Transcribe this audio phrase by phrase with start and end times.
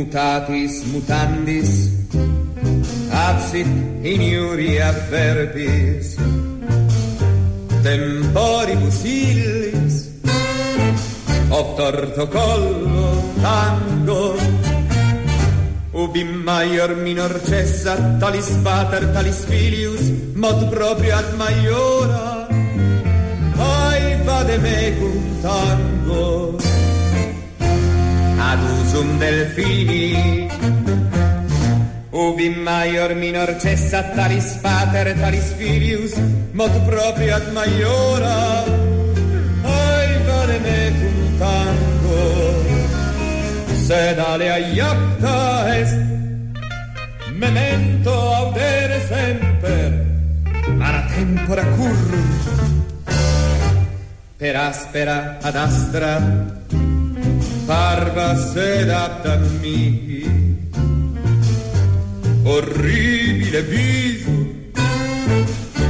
[0.00, 1.92] mutatis mutandis,
[3.12, 3.68] absit
[4.02, 6.16] in iuria verbis,
[7.84, 9.94] temporibus illis,
[11.76, 13.10] torto collo
[13.44, 14.36] tango,
[15.92, 20.00] ubi maior minor cessa, talis pater, talis filius,
[20.34, 22.48] mod proprio ad maiora,
[23.68, 26.69] ai vade mecum tango,
[28.40, 30.48] ad usum delfini,
[32.10, 36.14] ubi maior minor cessa, talis pater, talis filius,
[36.52, 38.64] mod proprio ad maiora,
[39.62, 42.22] ai vade mecum tango,
[43.86, 45.38] sed alea iapta
[45.76, 46.00] est,
[47.42, 49.90] memento audere semper,
[50.80, 52.44] mara tempora currunt,
[54.38, 56.12] per aspera ad astra,
[57.70, 60.26] parva sed aptam mihi,
[62.42, 64.38] orribile viso,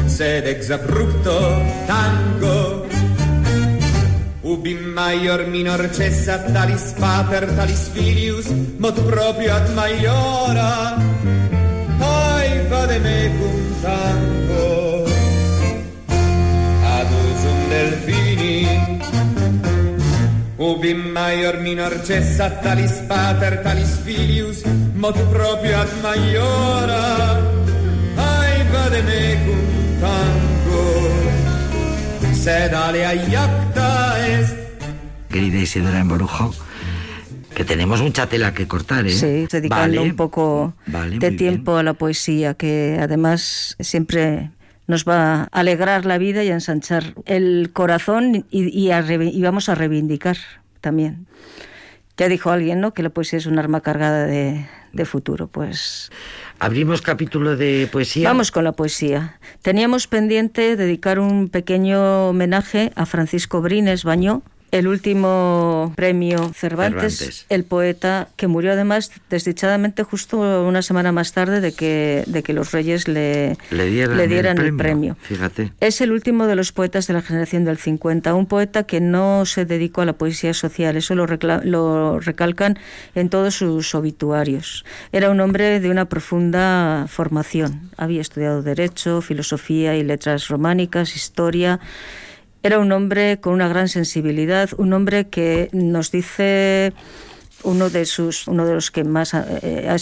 [0.04, 1.38] sed ex abrupto
[1.88, 2.84] tango,
[4.52, 10.72] ubi maior minor cessa talis pater talis filius mod proprio ad maiora.
[11.96, 14.68] Ai vade mecum tango.
[16.96, 18.29] Ad usum delfini
[20.60, 24.58] ubi maior minor cessa talis pater talis filius
[25.02, 27.04] mod proprio ad maiora
[28.28, 29.60] ai vade mecum
[30.02, 30.84] tango
[32.44, 33.88] sed alea iacta
[34.36, 34.52] est
[35.32, 36.52] querida Isidora Emborujo,
[37.54, 39.10] que tenemos mucha tela que cortar, ¿eh?
[39.12, 41.80] Sí, dedicando Vale, un poco vale, de tiempo bien.
[41.80, 44.50] a la poesía, que además siempre
[44.90, 49.32] nos va a alegrar la vida y a ensanchar el corazón y, y a revi-
[49.32, 50.36] y vamos a reivindicar
[50.80, 51.26] también.
[52.16, 52.92] Ya dijo alguien, ¿no?
[52.92, 55.46] Que la poesía es un arma cargada de, de futuro.
[55.46, 56.10] Pues
[56.58, 58.28] Abrimos capítulo de poesía.
[58.28, 59.38] Vamos con la poesía.
[59.62, 67.46] Teníamos pendiente dedicar un pequeño homenaje a Francisco Brines Bañó, el último premio Cervantes, Cervantes.
[67.48, 72.52] el poeta que murió además desdichadamente justo una semana más tarde de que, de que
[72.52, 75.16] los reyes le, Le dieran, le dieran el, el premio.
[75.22, 75.72] Fíjate.
[75.80, 79.44] Es el último de los poetas de la generación del 50, un poeta que no
[79.46, 82.78] se dedicó a la poesía social, eso lo recalcan
[83.14, 84.84] en todos sus obituarios.
[85.12, 91.80] Era un hombre de una profunda formación, había estudiado Derecho, Filosofía y Letras Románicas, Historia.
[92.62, 96.92] Era un hombre con una gran sensibilidad, un hombre que nos dice
[97.62, 99.96] uno de sus uno de los que más eh,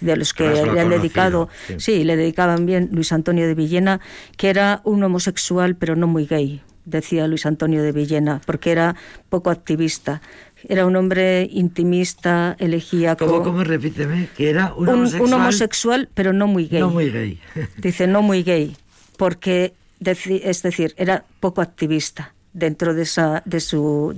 [0.00, 1.74] de los que lo le han dedicado sí.
[1.78, 4.00] sí le dedicaban bien Luis Antonio de Villena
[4.36, 8.94] que era un homosexual pero no muy gay decía Luis Antonio de Villena porque era
[9.28, 10.20] poco activista
[10.68, 13.64] era un hombre intimista elegíaco ¿Cómo, cómo?
[13.64, 15.22] Repíteme, que era un, un, homosexual.
[15.22, 17.40] un homosexual pero no muy gay No muy gay.
[17.78, 18.76] Dice no muy gay,
[19.16, 24.14] porque es decir, era poco activista dentro de esa de su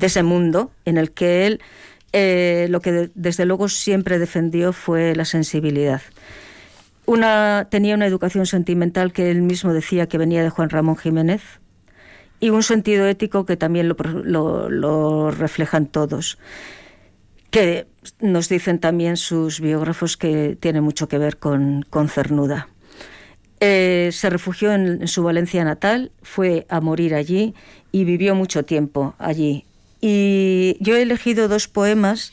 [0.00, 1.60] ese mundo en el que él
[2.12, 6.00] eh, lo que de- desde luego siempre defendió fue la sensibilidad.
[7.06, 11.42] Una tenía una educación sentimental que él mismo decía que venía de Juan Ramón Jiménez
[12.40, 16.38] y un sentido ético que también lo reflejan todos
[17.50, 17.86] que
[18.20, 22.68] nos dicen también sus biógrafos que tiene mucho que ver con, con Cernuda.
[23.60, 27.54] Eh, se refugió en, su Valencia natal, fue a morir allí
[27.90, 29.64] y vivió mucho tiempo allí.
[30.00, 32.32] Y yo he elegido dos poemas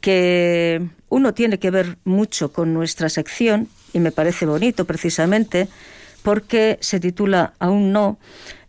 [0.00, 5.68] que uno tiene que ver mucho con nuestra sección y me parece bonito precisamente
[6.22, 8.18] porque se titula Aún no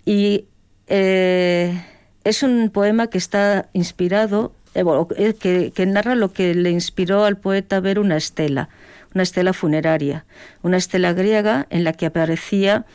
[0.06, 0.46] y
[0.88, 1.84] eh,
[2.24, 5.34] es un poema que está inspirado, eh,
[5.74, 8.70] que, narra lo que le inspiró al poeta ver una estela,
[9.16, 10.26] una estela funeraria,
[10.62, 12.86] una estela griega en la que aparecía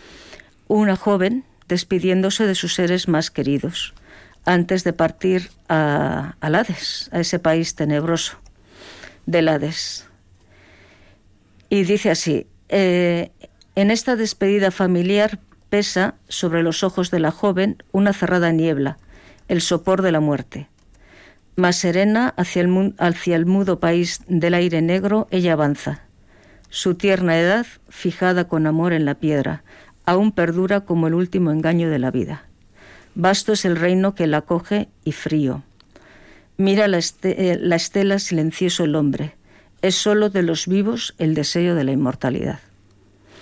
[0.69, 3.95] una joven despidiéndose de sus seres más queridos
[4.45, 8.39] antes de partir a, al Hades, a ese país tenebroso
[9.27, 10.07] del Hades.
[11.69, 13.31] Y dice así, eh,
[13.75, 15.39] en esta despedida familiar
[15.69, 18.99] pesa sobre los ojos de la joven una cerrada niebla,
[19.49, 20.69] el sopor de la muerte.
[21.57, 22.63] Más serena hacia
[23.37, 26.10] el mudo país del aire negro, ella avanza.
[26.71, 29.63] Su tierna edad, fijada con amor en la piedra,
[30.07, 32.45] aún perdura como el último engaño de la vida.
[33.15, 35.63] Vasto es el reino que la acoge y frío.
[36.57, 39.35] Mira la, este- eh, la estela silencioso el hombre.
[39.83, 42.61] Es sólo de los vivos el deseo de la inmortalidad.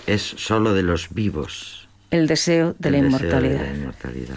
[0.06, 1.88] Es solo de los vivos.
[2.10, 3.60] El deseo de el la deseo inmortalidad.
[3.60, 4.36] de la inmortalidad.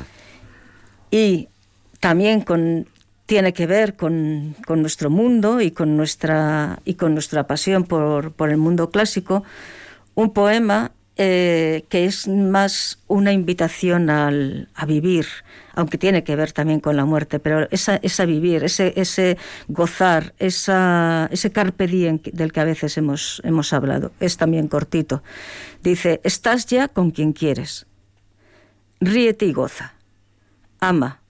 [1.12, 1.48] Y
[2.00, 2.88] también con
[3.26, 8.50] tiene que ver con, nuestro mundo y con nuestra, y con nuestra pasión por, por
[8.50, 9.44] el mundo clásico,
[10.16, 15.28] un poema eh, que es más una invitación al, a vivir,
[15.76, 19.38] aunque tiene que ver también con la muerte, pero esa, esa vivir, ese, ese
[19.68, 25.22] gozar, esa, ese carpe diem del que a veces hemos, hemos hablado, es también cortito.
[25.84, 27.86] Dice, estás ya con quien quieres,
[29.00, 29.94] ríete y goza,
[30.80, 31.21] ama,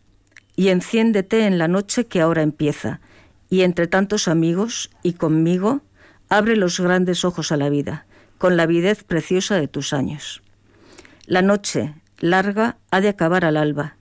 [0.61, 3.01] y enciéndete en la noche que ahora empieza,
[3.49, 5.81] y entre tantos amigos y conmigo,
[6.29, 8.05] abre los grandes ojos a la vida,
[8.37, 10.43] con la avidez preciosa de tus años.
[11.25, 13.95] La noche, larga, ha de acabar al alba,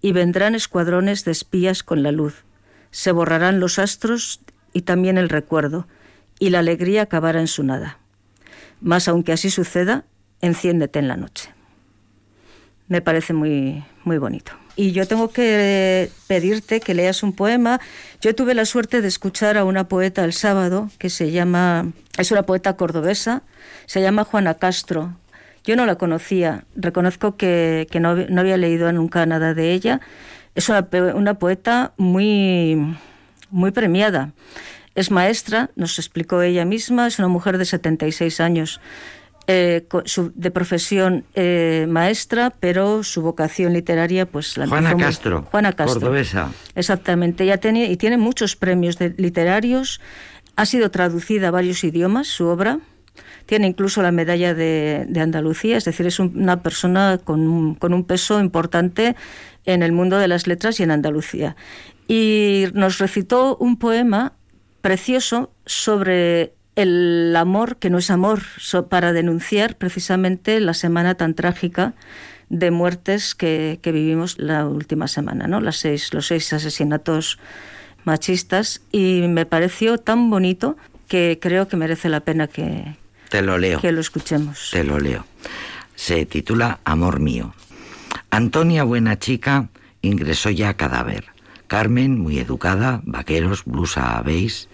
[0.00, 2.44] y vendrán escuadrones de espías con la luz.
[2.92, 4.40] Se borrarán los astros
[4.72, 5.88] y también el recuerdo,
[6.38, 7.98] y la alegría acabará en su nada.
[8.80, 10.04] Mas aunque así suceda,
[10.40, 11.53] enciéndete en la noche.
[12.88, 17.80] Me parece muy, muy bonito y yo tengo que pedirte que leas un poema.
[18.20, 22.30] Yo tuve la suerte de escuchar a una poeta el sábado que se llama, es
[22.32, 23.42] una poeta cordobesa,
[23.86, 25.16] se llama Juana Castro.
[25.64, 30.00] Yo no la conocía, reconozco que, no, había leído nunca nada de ella.
[30.54, 32.96] Es una, una poeta muy,
[33.50, 34.32] muy premiada.
[34.94, 38.80] Es maestra, nos explicó ella misma, es una mujer de 76 años.
[39.46, 39.86] Eh,
[40.34, 45.46] de profesión eh, maestra, pero su vocación literaria, pues la Juana Castro.
[45.50, 46.00] Juana Castro.
[46.00, 46.50] Cordobesa.
[46.74, 47.44] Exactamente.
[47.44, 50.00] Ya tenía, y tiene muchos premios literarios.
[50.56, 52.78] Ha sido traducida a varios idiomas su obra.
[53.44, 58.40] Tiene incluso la medalla de, Andalucía, es decir, es una persona con con un peso
[58.40, 59.14] importante
[59.66, 61.54] en el mundo de las letras y en Andalucía.
[62.08, 64.32] Y nos recitó un poema
[64.80, 68.42] precioso sobre el amor que no es amor,
[68.88, 71.94] para denunciar precisamente la semana tan trágica
[72.48, 75.60] de muertes que, vivimos la última semana, ¿no?
[75.60, 77.38] Las seis, los seis asesinatos
[78.04, 80.76] machistas y me pareció tan bonito
[81.08, 82.96] que creo que merece la pena que,
[83.28, 83.80] Te lo, leo.
[83.80, 84.70] que lo escuchemos.
[84.72, 85.24] Te lo leo.
[85.94, 87.54] Se titula Amor mío.
[88.30, 89.68] Antonia, buena chica,
[90.02, 91.26] ingresó ya a cadáver.
[91.66, 94.66] Carmen, muy educada, vaqueros, blusa beige,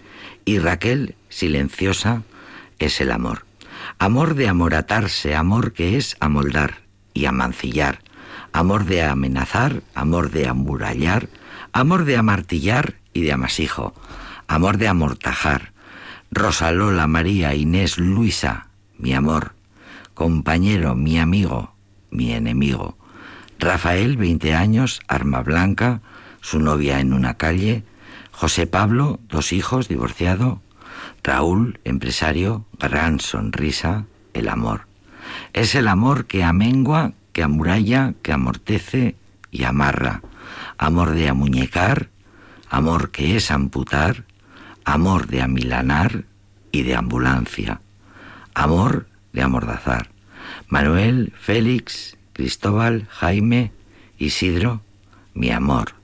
[0.45, 2.23] y Raquel, silenciosa,
[2.79, 3.45] es el amor.
[3.99, 6.79] Amor de amoratarse, amor que es amoldar
[7.15, 8.01] y amancillar.
[8.53, 11.29] Amor de amenazar, amor de amurallar,
[11.73, 13.95] amor de amartillar y de amasijo.
[14.49, 15.73] Amor de amortajar.
[16.31, 19.55] Rosa Lola, María, Inés, Luisa, mi amor.
[20.15, 21.75] Compañero, mi amigo,
[22.11, 22.97] mi enemigo.
[23.59, 26.01] Rafael, 20 años, arma blanca,
[26.41, 27.85] su novia en una calle,
[28.33, 30.61] José Pablo, dos hijos, divorciado.
[31.23, 34.87] Raúl, empresario, gran sonrisa, el amor.
[35.53, 39.17] Es el amor que amengua, que amuralla, que amortece
[39.51, 40.23] y amarra.
[40.79, 42.09] Amor de amuñecar,
[42.69, 44.25] amor que es amputar,
[44.85, 46.25] amor de amilanar
[46.73, 47.81] y de ambulancia.
[48.55, 50.11] Amor de amordazar.
[50.69, 53.73] Manuel, Félix, Cristóbal, Jaime,
[54.19, 54.83] Isidro,
[55.35, 56.00] mi amor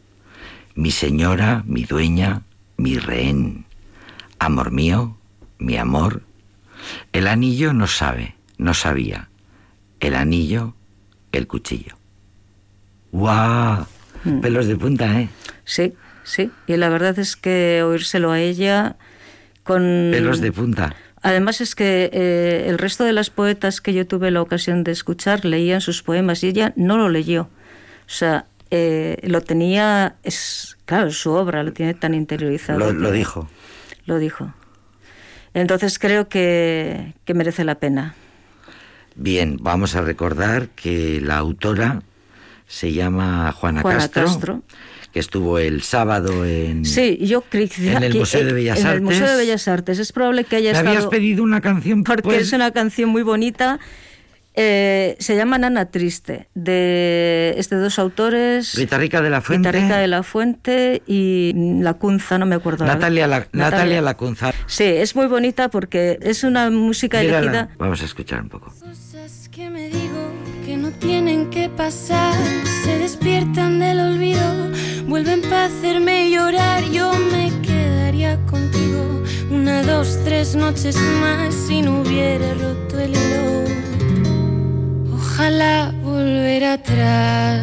[0.76, 2.43] mi señora, mi dueña,
[2.76, 3.64] mi rehén.
[4.38, 5.17] Amor mío,
[5.58, 6.23] mi amor.
[7.12, 9.31] El anillo no sabe, no sabía.
[9.99, 10.75] El anillo,
[11.32, 11.96] el cuchillo.
[13.11, 13.87] ¡Guau!
[14.25, 14.40] Mm.
[14.40, 15.29] Pelos de punta, ¿eh?
[15.65, 16.51] Sí, sí.
[16.67, 18.96] Y la verdad es que oírselo a ella
[19.65, 20.10] con...
[20.12, 20.94] Pelos de punta.
[21.22, 24.93] Además es que eh, el resto de las poetas que yo tuve la ocasión de
[24.93, 27.48] escuchar leían sus poemas y ella no lo leyó.
[28.06, 32.93] O sea, eh, lo tenía, es claro, su obra lo tiene tan interiorizado.
[32.93, 33.49] Lo, dijo.
[34.06, 34.53] Lo dijo.
[35.55, 38.15] Entonces creo que, merece la pena.
[39.15, 42.03] Bien, vamos a recordar que la autora
[42.67, 44.63] se llama Juana, Castro,
[45.13, 48.91] que estuvo el sábado en, sí, yo en el Museo de Bellas Artes.
[48.91, 49.99] En el Museo de Bellas Artes.
[49.99, 50.89] Es probable que haya estado...
[50.89, 52.05] habías pedido una canción?
[52.05, 53.79] Porque pues es una canción muy bonita
[54.58, 58.75] eh, se llama Nana Triste, de este dos autores.
[58.75, 59.70] Rita Rica de la Fuente.
[59.70, 62.86] Rita Rica de la Fuente y Lacunza, no me acuerdo.
[62.86, 64.01] Natalia, la, Natalia.
[64.01, 64.53] Lacunza.
[64.65, 67.69] Sí, es muy bonita porque es una música elegida.
[67.77, 68.72] Vamos a escuchar un poco.
[68.81, 70.32] Cosas que me digo
[70.65, 72.34] que no tienen que pasar,
[72.82, 74.72] se despiertan del olvido,
[75.06, 76.82] vuelven para hacerme llorar.
[76.84, 83.56] Yo me quedaría contigo una, dos, tres noches más si no hubiera roto el hilo
[85.36, 87.60] ojalá volver atrás.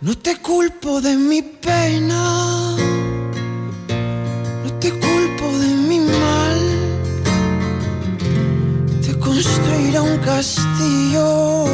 [0.00, 2.76] No te culpo de mi pena,
[4.64, 6.60] no te culpo de mi mal.
[9.04, 11.66] Te construirá un castillo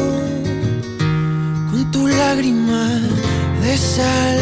[1.71, 3.01] con tu lágrima
[3.63, 4.39] de sal.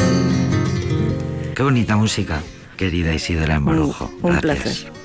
[1.54, 2.42] Qué bonita música,
[2.76, 4.10] querida Isidora Emborojo.
[4.22, 4.42] Un Gracias.
[4.42, 4.95] placer.